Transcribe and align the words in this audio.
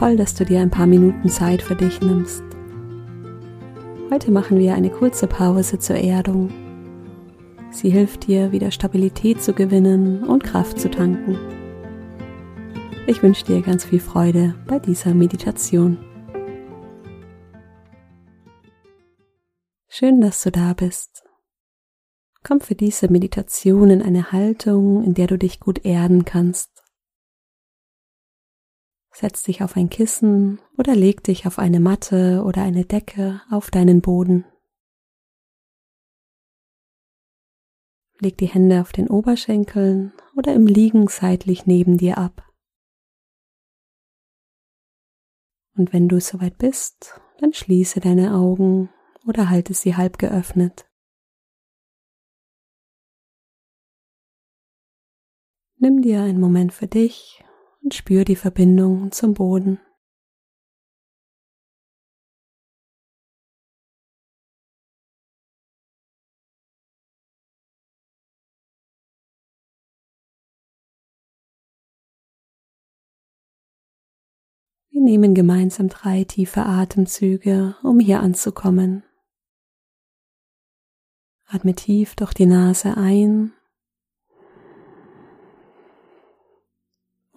Toll, 0.00 0.16
dass 0.16 0.34
du 0.34 0.46
dir 0.46 0.60
ein 0.60 0.70
paar 0.70 0.86
Minuten 0.86 1.28
Zeit 1.28 1.60
für 1.60 1.76
dich 1.76 2.00
nimmst. 2.00 2.42
Heute 4.10 4.30
machen 4.30 4.58
wir 4.58 4.74
eine 4.74 4.88
kurze 4.88 5.26
Pause 5.26 5.78
zur 5.78 5.96
Erdung. 5.96 6.48
Sie 7.70 7.90
hilft 7.90 8.26
dir, 8.26 8.50
wieder 8.50 8.70
Stabilität 8.70 9.42
zu 9.42 9.52
gewinnen 9.52 10.24
und 10.24 10.42
Kraft 10.42 10.80
zu 10.80 10.90
tanken. 10.90 11.36
Ich 13.06 13.22
wünsche 13.22 13.44
dir 13.44 13.60
ganz 13.60 13.84
viel 13.84 14.00
Freude 14.00 14.54
bei 14.66 14.78
dieser 14.78 15.12
Meditation. 15.12 15.98
Schön, 19.86 20.22
dass 20.22 20.42
du 20.42 20.50
da 20.50 20.72
bist. 20.72 21.24
Komm 22.42 22.62
für 22.62 22.74
diese 22.74 23.12
Meditation 23.12 23.90
in 23.90 24.00
eine 24.00 24.32
Haltung, 24.32 25.04
in 25.04 25.12
der 25.12 25.26
du 25.26 25.36
dich 25.36 25.60
gut 25.60 25.84
erden 25.84 26.24
kannst. 26.24 26.79
Setz 29.20 29.42
dich 29.42 29.62
auf 29.62 29.76
ein 29.76 29.90
Kissen 29.90 30.62
oder 30.78 30.96
leg 30.96 31.22
dich 31.22 31.46
auf 31.46 31.58
eine 31.58 31.78
Matte 31.78 32.42
oder 32.42 32.62
eine 32.62 32.86
Decke 32.86 33.42
auf 33.50 33.70
deinen 33.70 34.00
Boden. 34.00 34.46
Leg 38.18 38.38
die 38.38 38.46
Hände 38.46 38.80
auf 38.80 38.92
den 38.92 39.08
Oberschenkeln 39.08 40.14
oder 40.36 40.54
im 40.54 40.66
Liegen 40.66 41.06
seitlich 41.08 41.66
neben 41.66 41.98
dir 41.98 42.16
ab. 42.16 42.50
Und 45.76 45.92
wenn 45.92 46.08
du 46.08 46.18
soweit 46.18 46.56
bist, 46.56 47.20
dann 47.40 47.52
schließe 47.52 48.00
deine 48.00 48.34
Augen 48.34 48.88
oder 49.26 49.50
halte 49.50 49.74
sie 49.74 49.96
halb 49.96 50.18
geöffnet. 50.18 50.88
Nimm 55.76 56.00
dir 56.00 56.22
einen 56.22 56.40
Moment 56.40 56.72
für 56.72 56.86
dich 56.86 57.44
und 57.82 57.94
spür 57.94 58.24
die 58.24 58.36
Verbindung 58.36 59.12
zum 59.12 59.34
Boden. 59.34 59.80
Wir 74.92 75.06
nehmen 75.06 75.34
gemeinsam 75.34 75.88
drei 75.88 76.24
tiefe 76.24 76.60
Atemzüge, 76.60 77.74
um 77.82 78.00
hier 78.00 78.20
anzukommen. 78.20 79.02
Atme 81.46 81.74
tief 81.74 82.14
durch 82.16 82.34
die 82.34 82.44
Nase 82.44 82.96
ein 82.96 83.54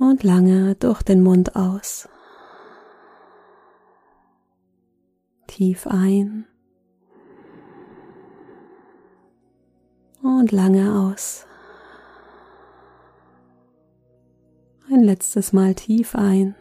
und 0.09 0.23
lange 0.23 0.75
durch 0.75 1.01
den 1.01 1.21
Mund 1.21 1.55
aus. 1.55 2.09
Tief 5.47 5.87
ein 5.87 6.45
und 10.21 10.51
lange 10.51 10.93
aus. 10.99 11.45
Ein 14.91 15.03
letztes 15.03 15.53
Mal 15.53 15.73
tief 15.73 16.15
ein 16.15 16.55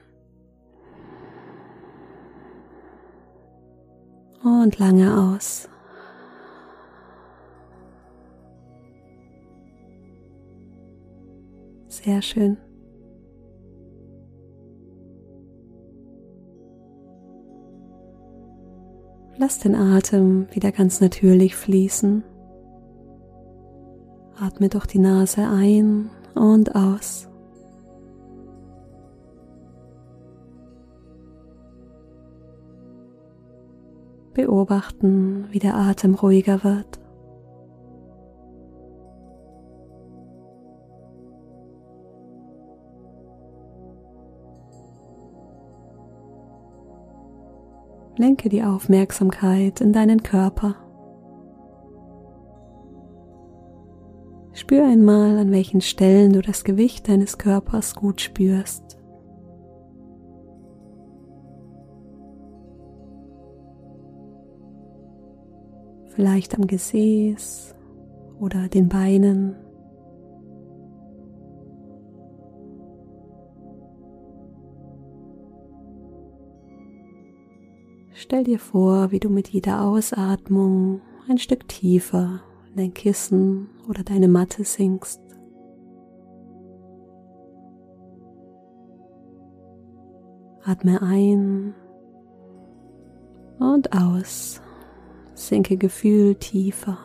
und 4.44 4.78
lange 4.78 5.18
aus. 5.18 5.68
Sehr 11.88 12.22
schön. 12.22 12.71
Lass 19.38 19.58
den 19.58 19.74
Atem 19.74 20.46
wieder 20.52 20.72
ganz 20.72 21.00
natürlich 21.00 21.56
fließen. 21.56 22.22
Atme 24.38 24.68
durch 24.68 24.86
die 24.86 24.98
Nase 24.98 25.46
ein 25.48 26.10
und 26.34 26.74
aus. 26.74 27.28
Beobachten, 34.34 35.46
wie 35.50 35.58
der 35.58 35.76
Atem 35.76 36.14
ruhiger 36.14 36.64
wird. 36.64 37.01
Lenke 48.22 48.48
die 48.48 48.62
Aufmerksamkeit 48.62 49.80
in 49.80 49.92
deinen 49.92 50.22
Körper. 50.22 50.76
Spür 54.52 54.86
einmal, 54.86 55.38
an 55.38 55.50
welchen 55.50 55.80
Stellen 55.80 56.32
du 56.32 56.40
das 56.40 56.62
Gewicht 56.62 57.08
deines 57.08 57.36
Körpers 57.36 57.96
gut 57.96 58.20
spürst. 58.20 58.96
Vielleicht 66.14 66.54
am 66.54 66.68
Gesäß 66.68 67.74
oder 68.38 68.68
den 68.68 68.88
Beinen. 68.88 69.56
Stell 78.22 78.44
dir 78.44 78.60
vor, 78.60 79.10
wie 79.10 79.18
du 79.18 79.28
mit 79.28 79.48
jeder 79.48 79.82
Ausatmung 79.82 81.00
ein 81.28 81.38
Stück 81.38 81.66
tiefer 81.66 82.40
in 82.70 82.76
dein 82.76 82.94
Kissen 82.94 83.68
oder 83.88 84.04
deine 84.04 84.28
Matte 84.28 84.62
sinkst. 84.62 85.20
Atme 90.62 91.02
ein 91.02 91.74
und 93.58 93.92
aus, 93.92 94.62
sinke 95.34 95.76
Gefühl 95.76 96.36
tiefer. 96.36 96.98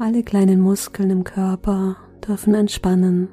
Alle 0.00 0.22
kleinen 0.22 0.60
Muskeln 0.60 1.10
im 1.10 1.24
Körper 1.24 1.96
dürfen 2.26 2.54
entspannen. 2.54 3.28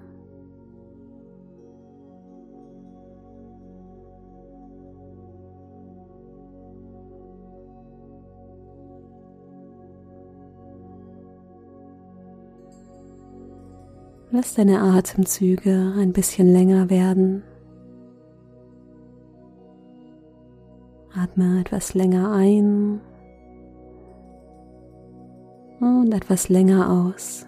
Lass 14.31 14.55
deine 14.55 14.81
Atemzüge 14.81 15.93
ein 15.97 16.13
bisschen 16.13 16.47
länger 16.47 16.89
werden. 16.89 17.43
Atme 21.15 21.61
etwas 21.61 21.93
länger 21.93 22.31
ein 22.33 23.01
und 25.79 26.13
etwas 26.13 26.49
länger 26.49 26.89
aus. 26.89 27.45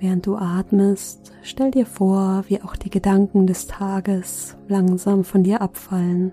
Während 0.00 0.26
du 0.26 0.36
atmest, 0.36 1.32
stell 1.42 1.70
dir 1.70 1.84
vor, 1.84 2.44
wie 2.48 2.62
auch 2.62 2.74
die 2.74 2.88
Gedanken 2.88 3.46
des 3.46 3.66
Tages 3.66 4.56
langsam 4.66 5.24
von 5.24 5.44
dir 5.44 5.60
abfallen. 5.60 6.32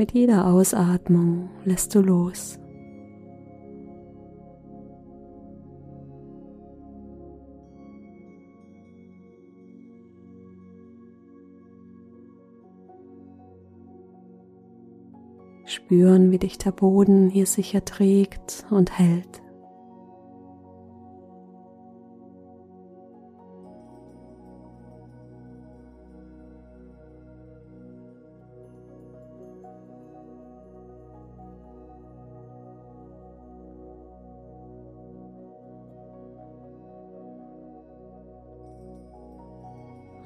Mit 0.00 0.12
jeder 0.12 0.46
Ausatmung 0.46 1.50
lässt 1.66 1.94
du 1.94 2.00
los. 2.00 2.58
Spüren, 15.66 16.30
wie 16.30 16.38
dich 16.38 16.56
der 16.56 16.72
Boden 16.72 17.28
hier 17.28 17.44
sicher 17.44 17.84
trägt 17.84 18.64
und 18.70 18.98
hält. 18.98 19.42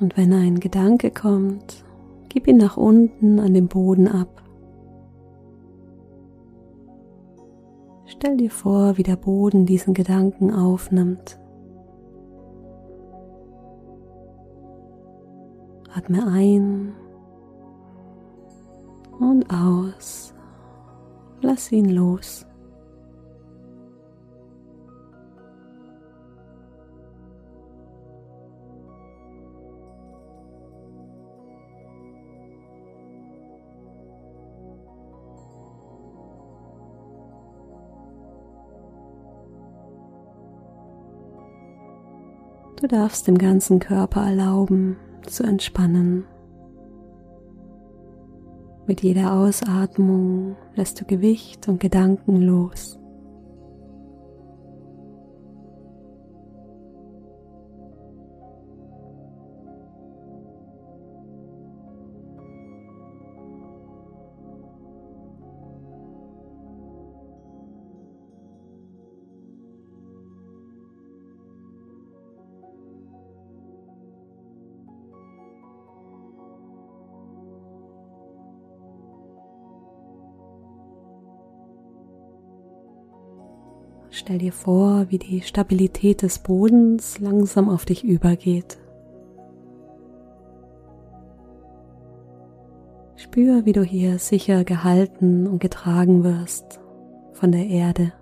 Und 0.00 0.16
wenn 0.16 0.32
ein 0.32 0.60
Gedanke 0.60 1.10
kommt, 1.10 1.84
gib 2.28 2.46
ihn 2.46 2.56
nach 2.56 2.76
unten 2.76 3.38
an 3.38 3.54
den 3.54 3.68
Boden 3.68 4.08
ab. 4.08 4.42
Stell 8.06 8.36
dir 8.36 8.50
vor, 8.50 8.96
wie 8.96 9.02
der 9.02 9.16
Boden 9.16 9.66
diesen 9.66 9.94
Gedanken 9.94 10.52
aufnimmt. 10.52 11.38
Atme 15.94 16.26
ein 16.26 16.92
und 19.20 19.48
aus. 19.50 20.34
Lass 21.40 21.70
ihn 21.70 21.88
los. 21.88 22.46
Du 42.84 42.88
darfst 42.88 43.26
dem 43.26 43.38
ganzen 43.38 43.78
Körper 43.78 44.26
erlauben 44.26 44.98
zu 45.26 45.42
entspannen. 45.42 46.26
Mit 48.86 49.02
jeder 49.02 49.32
Ausatmung 49.32 50.54
lässt 50.74 51.00
du 51.00 51.06
Gewicht 51.06 51.66
und 51.66 51.80
Gedanken 51.80 52.42
los. 52.42 52.98
Stell 84.16 84.38
dir 84.38 84.52
vor, 84.52 85.06
wie 85.08 85.18
die 85.18 85.42
Stabilität 85.42 86.22
des 86.22 86.38
Bodens 86.38 87.18
langsam 87.18 87.68
auf 87.68 87.84
dich 87.84 88.04
übergeht. 88.04 88.78
Spür, 93.16 93.64
wie 93.64 93.72
du 93.72 93.82
hier 93.82 94.20
sicher 94.20 94.62
gehalten 94.62 95.48
und 95.48 95.58
getragen 95.58 96.22
wirst 96.22 96.78
von 97.32 97.50
der 97.50 97.66
Erde. 97.66 98.12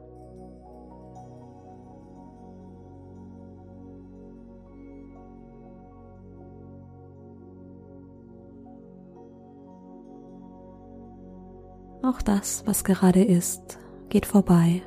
Auch 12.03 12.23
das, 12.23 12.67
was 12.67 12.83
gerade 12.83 13.23
ist, 13.23 13.79
geht 14.09 14.25
vorbei. 14.25 14.81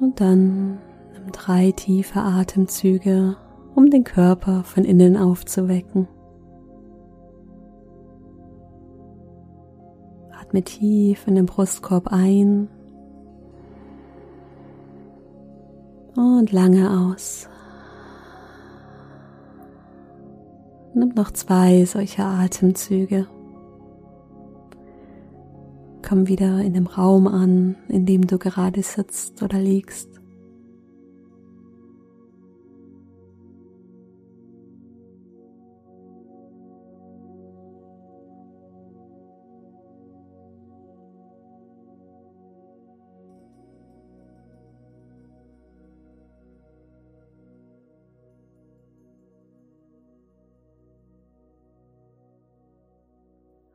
Und 0.00 0.20
dann 0.20 0.78
nimm 1.12 1.32
drei 1.32 1.72
tiefe 1.72 2.20
Atemzüge, 2.20 3.36
um 3.74 3.90
den 3.90 4.04
Körper 4.04 4.62
von 4.64 4.84
innen 4.84 5.16
aufzuwecken. 5.16 6.08
Atme 10.38 10.62
tief 10.62 11.26
in 11.26 11.34
den 11.34 11.46
Brustkorb 11.46 12.08
ein 12.08 12.68
und 16.14 16.52
lange 16.52 16.90
aus. 16.90 17.48
Nimm 20.94 21.10
noch 21.14 21.30
zwei 21.30 21.84
solcher 21.84 22.24
Atemzüge. 22.24 23.26
Komm 26.08 26.28
wieder 26.28 26.60
in 26.60 26.72
dem 26.72 26.86
Raum 26.86 27.26
an, 27.26 27.74
in 27.88 28.06
dem 28.06 28.28
du 28.28 28.38
gerade 28.38 28.80
sitzt 28.80 29.42
oder 29.42 29.58
liegst. 29.58 30.08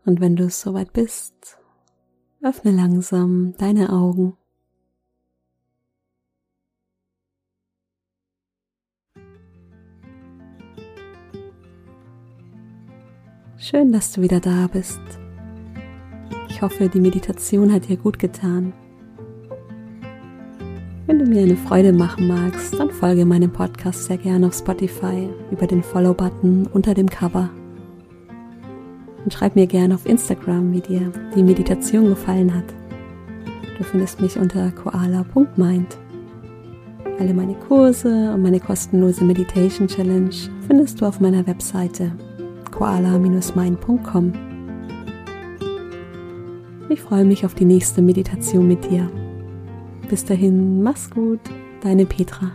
Und 0.05 0.21
wenn 0.21 0.37
du 0.37 0.49
soweit 0.49 0.93
bist, 0.93 1.60
Öffne 2.43 2.71
langsam 2.71 3.53
deine 3.59 3.93
Augen. 3.93 4.35
Schön, 13.57 13.91
dass 13.91 14.11
du 14.11 14.23
wieder 14.23 14.39
da 14.39 14.65
bist. 14.65 14.99
Ich 16.49 16.63
hoffe, 16.63 16.89
die 16.89 16.99
Meditation 16.99 17.71
hat 17.71 17.87
dir 17.87 17.97
gut 17.97 18.17
getan. 18.17 18.73
Wenn 21.05 21.19
du 21.19 21.25
mir 21.25 21.43
eine 21.43 21.55
Freude 21.55 21.93
machen 21.93 22.27
magst, 22.27 22.73
dann 22.79 22.89
folge 22.89 23.23
meinem 23.23 23.53
Podcast 23.53 24.05
sehr 24.05 24.17
gerne 24.17 24.47
auf 24.47 24.55
Spotify 24.55 25.29
über 25.51 25.67
den 25.67 25.83
Follow-Button 25.83 26.67
unter 26.73 26.95
dem 26.95 27.07
Cover 27.07 27.51
und 29.23 29.33
schreib 29.33 29.55
mir 29.55 29.67
gerne 29.67 29.95
auf 29.95 30.05
Instagram, 30.05 30.73
wie 30.73 30.81
dir 30.81 31.11
die 31.35 31.43
Meditation 31.43 32.05
gefallen 32.05 32.53
hat. 32.53 32.65
Du 33.77 33.83
findest 33.83 34.21
mich 34.21 34.37
unter 34.37 34.71
koala.mind. 34.71 35.97
Alle 37.19 37.33
meine 37.33 37.55
Kurse 37.55 38.31
und 38.33 38.41
meine 38.41 38.59
kostenlose 38.59 39.23
Meditation 39.23 39.87
Challenge 39.87 40.35
findest 40.67 41.01
du 41.01 41.05
auf 41.05 41.19
meiner 41.19 41.45
Webseite 41.45 42.11
koala-mind.com. 42.71 44.33
Ich 46.89 47.01
freue 47.01 47.25
mich 47.25 47.45
auf 47.45 47.53
die 47.53 47.65
nächste 47.65 48.01
Meditation 48.01 48.67
mit 48.67 48.89
dir. 48.89 49.09
Bis 50.09 50.25
dahin, 50.25 50.83
mach's 50.83 51.09
gut, 51.09 51.39
deine 51.81 52.05
Petra. 52.05 52.51